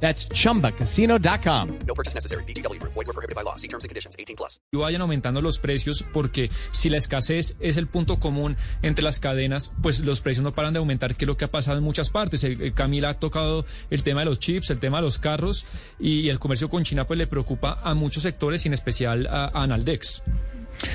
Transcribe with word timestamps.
That's 0.00 0.28
chumbacasino.com. 0.28 1.68
No 1.86 1.94
purchase 1.94 2.14
necessary. 2.14 2.44
BGW. 2.44 2.78
Void 2.82 3.06
were 3.06 3.12
prohibited 3.14 3.34
by 3.34 3.42
law. 3.42 3.56
See 3.56 3.68
terms 3.68 3.84
and 3.84 3.88
conditions. 3.90 4.14
18 4.18 4.36
plus. 4.36 4.60
y 4.72 4.76
vayan 4.76 5.00
aumentando 5.02 5.40
los 5.40 5.58
precios 5.58 6.04
porque 6.12 6.50
si 6.72 6.88
la 6.90 6.98
escasez 6.98 7.56
es 7.60 7.76
el 7.76 7.86
punto 7.86 8.18
común 8.20 8.56
entre 8.82 9.02
las 9.04 9.18
cadenas, 9.18 9.72
pues 9.82 10.00
los 10.00 10.20
precios 10.20 10.44
no 10.44 10.54
paran 10.54 10.72
de 10.74 10.78
aumentar, 10.78 11.14
que 11.16 11.24
es 11.24 11.26
lo 11.26 11.36
que 11.36 11.44
ha 11.46 11.50
pasado 11.50 11.78
en 11.78 11.84
muchas 11.84 12.10
partes. 12.10 12.44
El- 12.44 12.60
el 12.60 12.74
Camila 12.74 13.10
ha 13.10 13.14
tocado 13.18 13.64
el 13.90 14.02
tema 14.02 14.20
de 14.20 14.26
los 14.26 14.38
chips, 14.38 14.70
el 14.70 14.80
tema 14.80 14.98
de 14.98 15.02
los 15.04 15.18
carros 15.18 15.66
y 15.98 16.28
el 16.28 16.38
comercio 16.38 16.68
con 16.68 16.84
China 16.84 17.06
pues 17.06 17.16
le 17.18 17.26
preocupa 17.26 17.80
a 17.82 17.94
muchos 17.94 18.22
sectores 18.22 18.64
y 18.64 18.68
en 18.68 18.74
especial 18.74 19.26
a, 19.28 19.46
a 19.46 19.62
Analdex. 19.62 20.22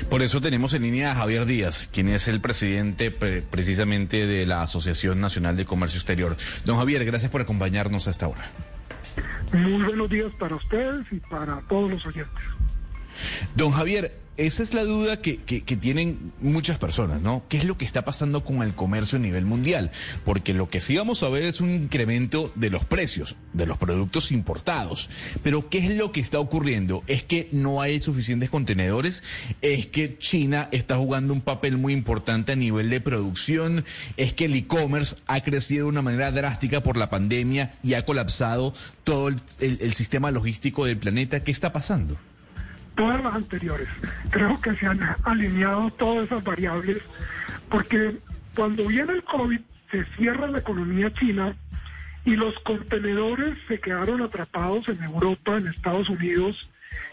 Por 0.08 0.22
eso 0.22 0.40
tenemos 0.40 0.74
en 0.74 0.82
línea 0.82 1.10
a 1.10 1.14
Javier 1.16 1.44
Díaz, 1.44 1.88
quien 1.92 2.08
es 2.08 2.28
el 2.28 2.40
presidente 2.40 3.10
pre- 3.10 3.42
precisamente 3.42 4.26
de 4.28 4.46
la 4.46 4.62
Asociación 4.62 5.20
Nacional 5.20 5.56
de 5.56 5.64
Comercio 5.64 5.98
Exterior. 5.98 6.36
Don 6.64 6.76
Javier, 6.76 7.04
gracias 7.04 7.32
por 7.32 7.40
acompañarnos 7.40 8.06
hasta 8.06 8.26
ahora. 8.26 8.52
Muy 9.52 9.82
buenos 9.84 10.08
días 10.08 10.32
para 10.38 10.56
ustedes 10.56 11.04
y 11.12 11.20
para 11.20 11.60
todos 11.68 11.90
los 11.90 12.06
oyentes. 12.06 12.44
Don 13.56 13.70
Javier, 13.70 14.18
esa 14.38 14.62
es 14.62 14.72
la 14.72 14.82
duda 14.82 15.20
que, 15.20 15.36
tienen 15.78 16.32
muchas 16.40 16.78
personas, 16.78 17.20
¿no? 17.20 17.44
¿Qué 17.50 17.58
es 17.58 17.64
lo 17.66 17.76
que 17.76 17.84
está 17.84 18.02
pasando 18.02 18.44
con 18.44 18.62
el 18.62 18.74
comercio 18.74 19.18
a 19.18 19.20
nivel 19.20 19.44
mundial? 19.44 19.90
Porque 20.24 20.54
lo 20.54 20.70
que 20.70 20.80
sí 20.80 20.96
vamos 20.96 21.22
a 21.22 21.28
ver 21.28 21.42
es 21.42 21.60
un 21.60 21.70
incremento 21.70 22.50
de 22.54 22.70
los 22.70 22.86
precios 22.86 23.36
de 23.52 23.66
los 23.66 23.76
productos 23.76 24.32
importados. 24.32 25.10
Pero 25.42 25.68
¿qué 25.68 25.78
es 25.86 25.96
lo 25.96 26.12
que 26.12 26.20
está 26.20 26.40
ocurriendo? 26.40 27.04
¿Es 27.06 27.22
que 27.24 27.50
no 27.52 27.82
hay 27.82 28.00
suficientes 28.00 28.48
contenedores? 28.48 29.22
¿Es 29.60 29.86
que 29.86 30.16
China 30.16 30.68
está 30.72 30.96
jugando 30.96 31.34
un 31.34 31.42
papel 31.42 31.76
muy 31.76 31.92
importante 31.92 32.52
a 32.52 32.56
nivel 32.56 32.88
de 32.88 33.02
producción? 33.02 33.84
¿Es 34.16 34.32
que 34.32 34.46
el 34.46 34.54
e-commerce 34.56 35.16
ha 35.26 35.42
crecido 35.42 35.84
de 35.84 35.90
una 35.90 36.02
manera 36.02 36.32
drástica 36.32 36.82
por 36.82 36.96
la 36.96 37.10
pandemia 37.10 37.74
y 37.82 37.94
ha 37.94 38.06
colapsado 38.06 38.72
todo 39.04 39.28
el- 39.28 39.36
el 39.60 39.92
sistema 39.92 40.30
logístico 40.30 40.86
del 40.86 40.96
planeta? 40.96 41.44
¿Qué 41.44 41.50
está 41.50 41.70
pasando? 41.70 42.16
Todas 42.94 43.22
las 43.22 43.34
anteriores. 43.34 43.88
Creo 44.30 44.60
que 44.60 44.74
se 44.74 44.86
han 44.86 45.00
alineado 45.24 45.90
todas 45.92 46.26
esas 46.26 46.44
variables 46.44 46.98
porque 47.68 48.16
cuando 48.54 48.86
viene 48.86 49.14
el 49.14 49.24
COVID 49.24 49.60
se 49.90 50.04
cierra 50.16 50.46
la 50.46 50.58
economía 50.58 51.12
china 51.14 51.54
y 52.24 52.36
los 52.36 52.54
contenedores 52.60 53.56
se 53.66 53.80
quedaron 53.80 54.22
atrapados 54.22 54.88
en 54.88 55.02
Europa, 55.02 55.56
en 55.56 55.68
Estados 55.68 56.08
Unidos 56.08 56.68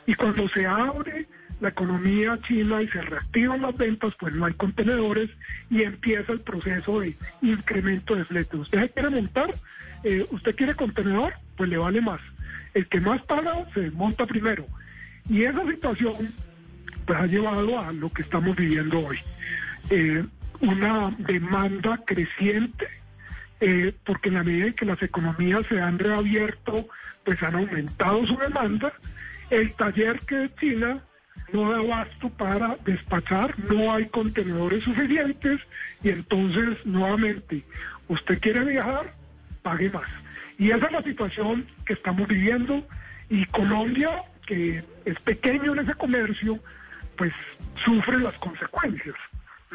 y 0.05 0.16
cuando 0.16 0.47
se 0.50 0.66
abre 0.66 1.27
la 1.61 1.69
economía 1.69 2.39
china 2.47 2.81
y 2.81 2.88
se 2.88 3.02
reactivan 3.02 3.61
las 3.61 3.75
ventas, 3.75 4.13
pues 4.19 4.33
no 4.33 4.45
hay 4.45 4.53
contenedores 4.53 5.30
y 5.69 5.83
empieza 5.83 6.31
el 6.31 6.41
proceso 6.41 7.00
de 7.00 7.16
incremento 7.41 8.16
de 8.16 8.25
flete. 8.25 8.57
Usted 8.57 8.91
quiere 8.91 9.09
montar, 9.09 9.53
eh, 10.03 10.25
usted 10.31 10.55
quiere 10.55 10.75
contenedor, 10.75 11.33
pues 11.57 11.69
le 11.69 11.77
vale 11.77 12.02
más. 12.02 12.22
El 12.73 12.88
que 12.88 13.02
más 13.02 13.22
paga 13.23 13.66
se 13.73 13.91
monta 13.91 14.25
primero. 14.25 14.66
Y 15.28 15.44
esa 15.44 15.66
situación 15.66 16.34
pues, 17.06 17.20
ha 17.20 17.25
llevado 17.25 17.80
a 17.80 17.92
lo 17.92 18.12
que 18.12 18.22
estamos 18.22 18.56
viviendo 18.56 19.00
hoy. 19.00 19.20
Eh, 19.89 20.23
una 20.62 21.16
demanda 21.17 22.00
creciente, 22.06 22.88
eh, 23.62 23.94
porque 24.06 24.30
en 24.30 24.35
la 24.35 24.44
medida 24.44 24.68
en 24.68 24.74
que 24.74 24.85
las 24.85 25.02
economías 25.02 25.66
se 25.68 25.81
han 25.81 26.00
reabierto, 26.00 26.88
pues 27.24 27.41
han 27.44 27.56
aumentado 27.56 28.25
su 28.25 28.38
demanda. 28.38 28.94
El 29.50 29.74
taller 29.74 30.19
que 30.22 30.50
China 30.59 31.03
no 31.53 31.72
da 31.72 31.80
abasto 31.80 32.30
para 32.30 32.78
despachar, 32.86 33.57
no 33.69 33.94
hay 33.94 34.06
contenedores 34.07 34.84
suficientes 34.84 35.59
y 36.03 36.09
entonces 36.09 36.78
nuevamente 36.86 37.63
usted 38.07 38.40
quiere 38.40 38.63
viajar, 38.66 39.13
pague 39.62 39.90
más. 39.90 40.07
Y 40.57 40.72
esa 40.72 40.86
es 40.86 40.91
la 40.91 41.03
situación 41.03 41.66
que 41.86 41.94
estamos 41.94 42.28
viviendo 42.28 42.86
y 43.30 43.46
Colombia, 43.46 44.09
que 44.50 44.84
es 45.06 45.20
pequeño 45.20 45.74
en 45.74 45.80
ese 45.82 45.94
comercio, 45.94 46.60
pues 47.16 47.32
sufre 47.86 48.18
las 48.18 48.34
consecuencias. 48.40 49.16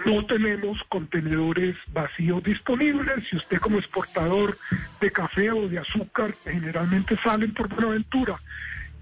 No 0.04 0.26
tenemos 0.26 0.82
contenedores 0.88 1.76
vacíos 1.92 2.42
disponibles. 2.42 3.24
Si 3.30 3.36
usted 3.36 3.58
como 3.58 3.78
exportador 3.78 4.58
de 5.00 5.12
café 5.12 5.52
o 5.52 5.68
de 5.68 5.78
azúcar, 5.78 6.34
que 6.42 6.50
generalmente 6.50 7.16
salen 7.22 7.54
por 7.54 7.68
Buenaventura, 7.68 8.34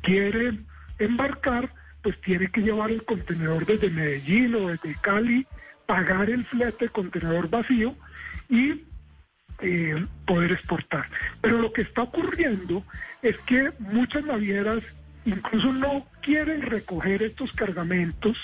quiere 0.02 0.58
embarcar, 0.98 1.72
pues 2.02 2.20
tiene 2.20 2.50
que 2.50 2.60
llevar 2.60 2.90
el 2.90 3.02
contenedor 3.06 3.64
desde 3.64 3.88
Medellín 3.88 4.54
o 4.56 4.68
desde 4.68 4.94
Cali, 5.00 5.46
pagar 5.86 6.28
el 6.28 6.44
flete 6.44 6.90
contenedor 6.90 7.48
vacío 7.48 7.96
y 8.50 8.82
eh, 9.60 10.06
poder 10.26 10.52
exportar. 10.52 11.08
Pero 11.40 11.56
lo 11.56 11.72
que 11.72 11.80
está 11.80 12.02
ocurriendo 12.02 12.84
es 13.22 13.38
que 13.46 13.72
muchas 13.78 14.22
navieras 14.26 14.82
incluso 15.24 15.72
no 15.72 16.06
quieren 16.20 16.62
recoger 16.62 17.22
estos 17.22 17.52
cargamentos 17.52 18.36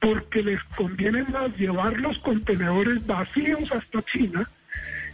porque 0.00 0.42
les 0.42 0.62
conviene 0.76 1.22
más 1.24 1.56
llevar 1.56 1.98
los 1.98 2.18
contenedores 2.18 3.06
vacíos 3.06 3.70
hasta 3.70 4.02
China, 4.02 4.48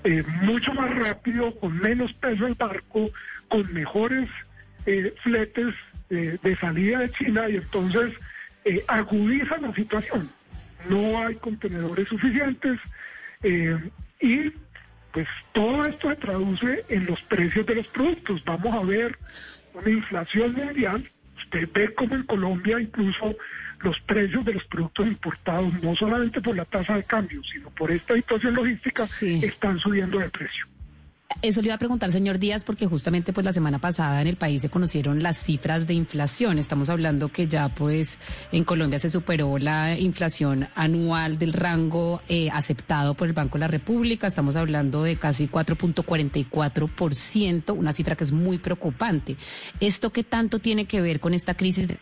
eh, 0.05 0.23
mucho 0.43 0.73
más 0.73 0.95
rápido, 0.95 1.55
con 1.57 1.79
menos 1.79 2.13
peso 2.15 2.47
el 2.47 2.55
barco, 2.55 3.11
con 3.49 3.73
mejores 3.73 4.29
eh, 4.87 5.15
fletes 5.23 5.75
eh, 6.11 6.39
de 6.43 6.57
salida 6.57 7.01
de 7.01 7.11
China 7.11 7.51
y 7.51 7.57
entonces 7.57 8.15
eh, 8.65 8.83
agudizan 8.89 9.61
la 9.61 9.75
situación. 9.75 10.31
No 10.89 11.19
hay 11.19 11.35
contenedores 11.35 12.09
suficientes 12.09 12.79
eh, 13.43 13.79
y 14.21 14.51
pues 15.13 15.29
todo 15.53 15.85
esto 15.85 16.09
se 16.09 16.17
traduce 16.17 16.85
en 16.89 17.05
los 17.05 17.21
precios 17.23 17.67
de 17.67 17.75
los 17.75 17.87
productos. 17.89 18.43
Vamos 18.45 18.75
a 18.75 18.87
ver 18.87 19.19
una 19.79 19.91
inflación 19.91 20.53
mundial. 20.55 21.09
Usted 21.39 21.69
ve 21.73 21.95
como 21.95 22.15
en 22.15 22.23
Colombia 22.25 22.81
incluso 22.81 23.37
los 23.81 23.99
precios 24.01 24.45
de 24.45 24.55
los 24.55 24.65
productos 24.65 25.07
importados, 25.07 25.73
no 25.83 25.95
solamente 25.95 26.41
por 26.41 26.57
la 26.57 26.65
tasa 26.65 26.97
de 26.97 27.05
cambio, 27.05 27.41
sino 27.45 27.71
por 27.71 27.91
esta 27.93 28.15
situación 28.15 28.55
logística, 28.55 29.07
Sí. 29.07 29.41
están 29.45 29.79
subiendo 29.79 30.19
de 30.19 30.29
precio. 30.31 30.67
Eso 31.43 31.61
le 31.61 31.67
iba 31.69 31.75
a 31.75 31.79
preguntar, 31.79 32.11
señor 32.11 32.39
Díaz, 32.39 32.65
porque 32.65 32.87
justamente 32.87 33.35
pues 33.35 33.45
la 33.45 33.53
semana 33.53 33.79
pasada 33.79 34.23
en 34.23 34.29
el 34.29 34.37
país 34.37 34.63
se 34.63 34.71
conocieron 34.71 35.23
las 35.23 35.37
cifras 35.37 35.87
de 35.87 35.93
inflación. 35.95 36.59
Estamos 36.59 36.89
hablando 36.89 37.29
que 37.29 37.47
ya 37.47 37.69
pues 37.69 38.19
en 38.51 38.65
Colombia 38.65 38.99
se 38.99 39.11
superó 39.11 39.59
la 39.59 39.97
inflación 39.99 40.69
anual 40.75 41.39
del 41.39 41.53
rango 41.53 42.23
eh, 42.31 42.49
aceptado 42.51 43.13
por 43.15 43.29
el 43.29 43.35
Banco 43.35 43.59
de 43.59 43.61
la 43.61 43.69
República. 43.69 44.27
Estamos 44.27 44.57
hablando 44.57 45.03
de 45.05 45.17
casi 45.17 45.49
4.44%, 45.49 47.77
una 47.77 47.93
cifra 47.93 48.17
que 48.17 48.25
es 48.25 48.33
muy 48.33 48.57
preocupante. 48.59 49.37
¿Esto 49.81 50.11
qué 50.11 50.25
tanto 50.25 50.59
tiene 50.61 50.87
que 50.87 51.01
ver 51.03 51.21
con 51.21 51.35
esta 51.35 51.53
crisis? 51.55 51.89
de- 51.89 51.99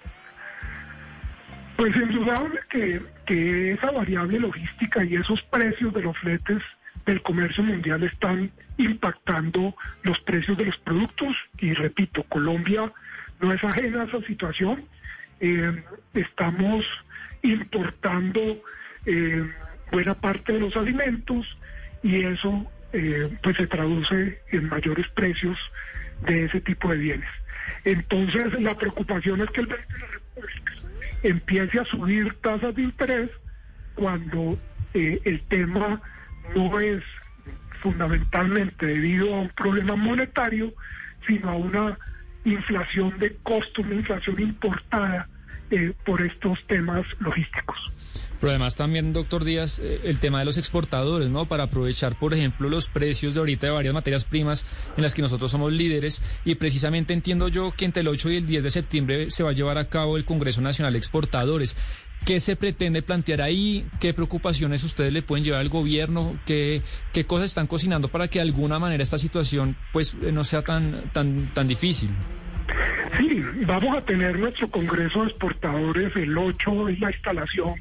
Pues 1.77 1.95
indudable 1.97 2.61
que, 2.71 3.03
que 3.27 3.73
esa 3.73 3.91
variable 3.91 4.39
logística 4.39 5.05
y 5.05 5.17
esos 5.17 5.43
precios 5.51 5.93
de 5.93 6.03
los 6.03 6.17
fletes 6.19 6.63
del 7.07 7.23
comercio 7.23 7.63
mundial 7.63 8.03
están 8.03 8.51
impactando 8.77 9.75
los 10.03 10.19
precios 10.21 10.59
de 10.59 10.67
los 10.67 10.77
productos 10.79 11.35
y 11.59 11.73
repito, 11.73 12.25
Colombia 12.25 12.93
no 13.41 13.53
es 13.53 13.63
ajena 13.63 14.03
a 14.03 14.05
esa 14.07 14.21
situación. 14.23 14.85
Eh, 15.41 15.85
estamos 16.15 16.85
importando 17.43 18.41
eh, 19.07 19.51
buena 19.93 20.15
parte 20.15 20.53
de 20.55 20.61
los 20.61 20.77
alimentos 20.77 21.47
y 22.03 22.25
eso 22.25 22.67
eh, 22.93 23.37
pues 23.43 23.57
se 23.57 23.67
traduce 23.69 24.41
en 24.51 24.69
mayores 24.69 25.07
precios 25.11 25.59
de 26.27 26.47
ese 26.47 26.61
tipo 26.61 26.91
de 26.91 26.97
bienes. 26.97 27.31
Entonces 27.85 28.61
la 28.61 28.77
preocupación 28.77 29.43
es 29.43 29.51
que 29.51 29.61
el 29.61 29.67
Banco 29.69 29.93
de 29.93 30.01
la 30.01 30.07
República 30.07 30.73
empiece 31.23 31.79
a 31.79 31.85
subir 31.85 32.35
tasas 32.41 32.75
de 32.75 32.83
interés 32.83 33.31
cuando 33.95 34.59
el 34.95 35.43
tema 35.49 36.01
no 36.55 36.81
es 36.81 37.03
fundamentalmente 37.81 38.87
debido 38.87 39.35
a 39.35 39.41
un 39.41 39.49
problema 39.51 39.97
monetario, 39.97 40.73
sino 41.27 41.51
a 41.51 41.57
una 41.57 41.99
inflación 42.45 43.19
de 43.19 43.37
costos, 43.43 43.85
una 43.85 43.97
inflación 43.97 44.41
importada 44.41 45.29
eh, 45.71 45.93
por 46.05 46.23
estos 46.23 46.59
temas 46.67 47.07
logísticos. 47.21 47.77
Pero 48.41 48.51
además 48.51 48.77
también, 48.77 49.13
doctor 49.13 49.45
Díaz, 49.45 49.79
eh, 49.79 50.01
el 50.05 50.21
tema 50.21 50.41
de 50.41 50.45
los 50.45 50.59
exportadores, 50.59 51.31
¿no? 51.31 51.47
Para 51.47 51.65
aprovechar, 51.65 52.19
por 52.19 52.35
ejemplo, 52.35 52.69
los 52.69 52.89
precios 52.89 53.35
de 53.35 53.41
ahorita 53.41 53.67
de 53.67 53.73
varias 53.73 53.95
materias 53.95 54.25
primas 54.25 54.67
en 54.97 55.03
las 55.03 55.15
que 55.15 55.23
nosotros 55.23 55.51
somos 55.51 55.73
líderes. 55.73 56.23
Y 56.45 56.57
precisamente 56.57 57.15
entiendo 57.15 57.49
yo 57.49 57.73
que 57.73 57.85
entre 57.85 58.03
el 58.03 58.09
8 58.09 58.31
y 58.31 58.37
el 58.37 58.47
10 58.47 58.65
de 58.65 58.71
septiembre 58.71 59.31
se 59.31 59.43
va 59.43 59.51
a 59.51 59.55
llevar 59.55 59.79
a 59.79 59.89
cabo 59.89 60.17
el 60.17 60.25
Congreso 60.25 60.61
Nacional 60.61 60.93
de 60.93 60.99
Exportadores. 60.99 61.77
¿Qué 62.25 62.41
se 62.41 62.57
pretende 62.57 63.03
plantear 63.03 63.41
ahí? 63.41 63.87
¿Qué 64.01 64.13
preocupaciones 64.13 64.83
ustedes 64.83 65.13
le 65.13 65.23
pueden 65.23 65.45
llevar 65.45 65.61
al 65.61 65.69
gobierno? 65.69 66.39
¿Qué, 66.45 66.83
qué 67.13 67.25
cosas 67.25 67.47
están 67.47 67.67
cocinando 67.67 68.09
para 68.09 68.29
que 68.29 68.39
de 68.39 68.45
alguna 68.45 68.79
manera 68.79 69.03
esta 69.03 69.19
situación 69.19 69.77
pues 69.93 70.17
eh, 70.23 70.33
no 70.33 70.43
sea 70.43 70.63
tan, 70.63 71.11
tan, 71.13 71.53
tan 71.55 71.69
difícil? 71.69 72.11
Sí, 73.19 73.43
vamos 73.67 73.97
a 73.97 74.03
tener 74.03 74.39
nuestro 74.39 74.69
Congreso 74.71 75.23
de 75.23 75.29
Exportadores 75.31 76.15
el 76.17 76.37
8 76.37 76.89
en 76.89 77.01
la 77.01 77.11
instalación 77.11 77.75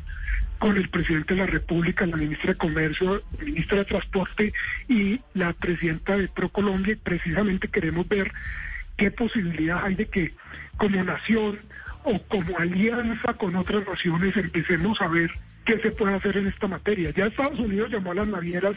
con 0.60 0.78
el 0.78 0.90
presidente 0.90 1.34
de 1.34 1.42
la 1.42 1.48
República, 1.48 2.06
la 2.06 2.18
ministra 2.18 2.54
de 2.54 2.58
Comercio, 2.58 3.22
el 3.40 3.46
ministro 3.46 3.78
de 3.78 3.86
Transporte 3.86 4.54
y 4.88 5.20
la 5.34 5.54
presidenta 5.54 6.18
de 6.18 6.28
ProColombia 6.28 6.94
y 6.94 6.98
precisamente 6.98 7.68
queremos 7.68 8.08
ver 8.08 8.32
qué 8.98 9.12
posibilidad 9.12 9.84
hay 9.84 9.96
de 9.96 10.08
que 10.08 10.34
como 10.78 11.04
nación 11.04 11.60
o 12.04 12.20
como 12.28 12.58
alianza 12.58 13.34
con 13.34 13.56
otras 13.56 13.86
naciones 13.88 14.38
empecemos 14.38 15.02
a 15.02 15.08
ver 15.08 15.32
qué 15.66 15.80
se 15.80 15.92
puede 15.92 16.16
hacer 16.16 16.38
en 16.38 16.48
esta 16.48 16.68
materia. 16.68 17.10
Ya 17.12 17.26
Estados 17.26 17.60
Unidos 17.60 17.92
llamó 17.92 18.12
a 18.12 18.16
las 18.16 18.28
navieras 18.28 18.76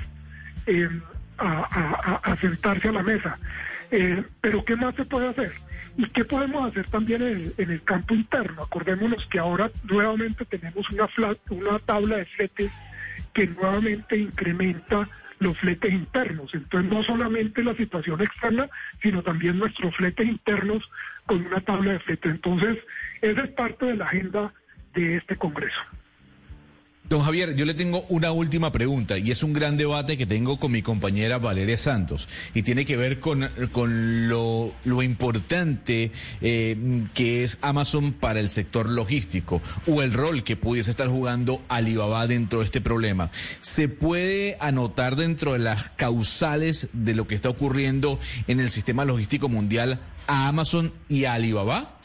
a, 1.38 2.20
a, 2.22 2.36
sentarse 2.40 2.88
a 2.88 2.92
la 2.92 3.02
mesa, 3.02 3.38
eh, 3.90 4.24
pero 4.40 4.64
¿qué 4.64 4.76
más 4.76 4.94
se 4.94 5.04
puede 5.04 5.28
hacer? 5.28 5.52
¿Y 5.96 6.08
qué 6.10 6.24
podemos 6.24 6.70
hacer 6.70 6.88
también 6.90 7.22
en 7.22 7.36
el, 7.36 7.54
en 7.58 7.70
el 7.70 7.82
campo 7.82 8.14
interno? 8.14 8.62
Acordémonos 8.62 9.26
que 9.26 9.38
ahora 9.38 9.70
nuevamente 9.84 10.44
tenemos 10.44 10.88
una, 10.90 11.08
una 11.50 11.78
tabla 11.80 12.18
de 12.18 12.24
fletes 12.26 12.72
que 13.34 13.46
nuevamente 13.46 14.16
incrementa 14.16 15.08
los 15.40 15.58
fletes 15.58 15.92
internos. 15.92 16.54
Entonces, 16.54 16.90
no 16.90 17.02
solamente 17.02 17.62
la 17.62 17.74
situación 17.74 18.20
externa, 18.20 18.68
sino 19.02 19.22
también 19.22 19.58
nuestros 19.58 19.94
fletes 19.96 20.26
internos 20.26 20.88
con 21.26 21.46
una 21.46 21.60
tabla 21.60 21.92
de 21.92 22.00
fletes. 22.00 22.32
Entonces, 22.32 22.78
esa 23.20 23.42
es 23.42 23.50
parte 23.50 23.86
de 23.86 23.96
la 23.96 24.06
agenda 24.06 24.52
de 24.94 25.16
este 25.16 25.36
Congreso. 25.36 25.80
Don 27.08 27.22
Javier, 27.22 27.54
yo 27.54 27.64
le 27.64 27.72
tengo 27.72 28.04
una 28.10 28.32
última 28.32 28.70
pregunta 28.70 29.16
y 29.16 29.30
es 29.30 29.42
un 29.42 29.54
gran 29.54 29.78
debate 29.78 30.18
que 30.18 30.26
tengo 30.26 30.58
con 30.58 30.72
mi 30.72 30.82
compañera 30.82 31.38
Valeria 31.38 31.78
Santos 31.78 32.28
y 32.52 32.62
tiene 32.62 32.84
que 32.84 32.98
ver 32.98 33.18
con, 33.18 33.48
con 33.72 34.28
lo, 34.28 34.74
lo 34.84 35.02
importante 35.02 36.12
eh, 36.42 36.76
que 37.14 37.44
es 37.44 37.58
Amazon 37.62 38.12
para 38.12 38.40
el 38.40 38.50
sector 38.50 38.90
logístico 38.90 39.62
o 39.86 40.02
el 40.02 40.12
rol 40.12 40.44
que 40.44 40.56
pudiese 40.56 40.90
estar 40.90 41.08
jugando 41.08 41.62
Alibaba 41.68 42.26
dentro 42.26 42.58
de 42.58 42.66
este 42.66 42.82
problema. 42.82 43.30
¿Se 43.62 43.88
puede 43.88 44.58
anotar 44.60 45.16
dentro 45.16 45.54
de 45.54 45.60
las 45.60 45.88
causales 45.88 46.88
de 46.92 47.14
lo 47.14 47.26
que 47.26 47.36
está 47.36 47.48
ocurriendo 47.48 48.20
en 48.48 48.60
el 48.60 48.68
sistema 48.68 49.06
logístico 49.06 49.48
mundial 49.48 49.98
a 50.26 50.48
Amazon 50.48 50.92
y 51.08 51.24
a 51.24 51.32
Alibaba? 51.32 51.97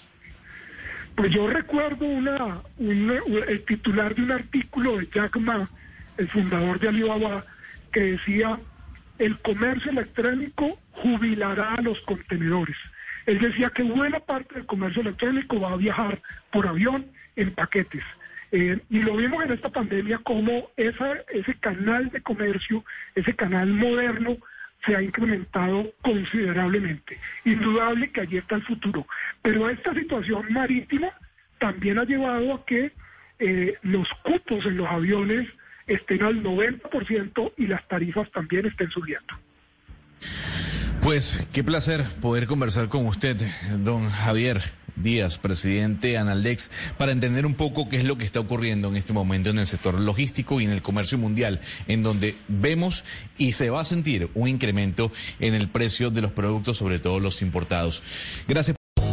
Pues 1.15 1.31
yo 1.31 1.47
recuerdo 1.47 2.05
una, 2.05 2.61
una, 2.77 3.13
el 3.47 3.63
titular 3.65 4.15
de 4.15 4.23
un 4.23 4.31
artículo 4.31 4.97
de 4.97 5.07
Jack 5.13 5.37
Ma, 5.37 5.69
el 6.17 6.27
fundador 6.27 6.79
de 6.79 6.89
Alibaba, 6.89 7.45
que 7.91 8.01
decía, 8.01 8.59
el 9.19 9.37
comercio 9.39 9.91
electrónico 9.91 10.79
jubilará 10.91 11.75
a 11.75 11.81
los 11.81 11.99
contenedores. 12.01 12.75
Él 13.25 13.39
decía 13.39 13.69
que 13.69 13.83
buena 13.83 14.19
parte 14.19 14.55
del 14.55 14.65
comercio 14.65 15.01
electrónico 15.01 15.59
va 15.59 15.73
a 15.73 15.77
viajar 15.77 16.21
por 16.51 16.67
avión 16.67 17.05
en 17.35 17.53
paquetes. 17.53 18.03
Eh, 18.51 18.79
y 18.89 19.01
lo 19.01 19.15
vimos 19.15 19.43
en 19.43 19.51
esta 19.51 19.69
pandemia 19.69 20.19
como 20.19 20.69
esa, 20.77 21.13
ese 21.31 21.55
canal 21.55 22.09
de 22.09 22.21
comercio, 22.21 22.83
ese 23.15 23.35
canal 23.35 23.67
moderno, 23.67 24.37
se 24.85 24.95
ha 24.95 25.01
incrementado 25.01 25.93
considerablemente. 26.01 27.19
Indudable 27.45 28.11
que 28.11 28.21
allí 28.21 28.37
está 28.37 28.55
el 28.55 28.63
futuro. 28.63 29.07
Pero 29.41 29.69
esta 29.69 29.93
situación 29.93 30.51
marítima 30.51 31.11
también 31.59 31.99
ha 31.99 32.03
llevado 32.03 32.53
a 32.53 32.65
que 32.65 32.91
eh, 33.39 33.75
los 33.81 34.07
cupos 34.23 34.65
en 34.65 34.77
los 34.77 34.87
aviones 34.87 35.47
estén 35.87 36.23
al 36.23 36.41
90% 36.43 37.53
y 37.57 37.67
las 37.67 37.87
tarifas 37.87 38.29
también 38.31 38.65
estén 38.65 38.89
subiendo. 38.89 39.33
Pues 41.01 41.45
qué 41.51 41.63
placer 41.63 42.05
poder 42.21 42.47
conversar 42.47 42.87
con 42.87 43.05
usted, 43.05 43.35
don 43.79 44.09
Javier. 44.09 44.61
Díaz, 44.95 45.37
presidente 45.37 46.17
Analdex, 46.17 46.71
para 46.97 47.11
entender 47.11 47.45
un 47.45 47.55
poco 47.55 47.89
qué 47.89 47.97
es 47.97 48.03
lo 48.03 48.17
que 48.17 48.25
está 48.25 48.39
ocurriendo 48.39 48.89
en 48.89 48.97
este 48.97 49.13
momento 49.13 49.49
en 49.49 49.59
el 49.59 49.67
sector 49.67 49.99
logístico 49.99 50.61
y 50.61 50.65
en 50.65 50.71
el 50.71 50.81
comercio 50.81 51.17
mundial, 51.17 51.61
en 51.87 52.03
donde 52.03 52.35
vemos 52.47 53.03
y 53.37 53.53
se 53.53 53.69
va 53.69 53.81
a 53.81 53.85
sentir 53.85 54.29
un 54.33 54.47
incremento 54.47 55.11
en 55.39 55.53
el 55.53 55.67
precio 55.69 56.11
de 56.11 56.21
los 56.21 56.31
productos, 56.31 56.77
sobre 56.77 56.99
todo 56.99 57.19
los 57.19 57.41
importados. 57.41 58.03
Gracias. 58.47 58.82